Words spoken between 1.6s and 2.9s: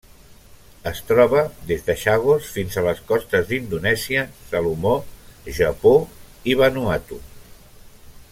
des de Chagos fins a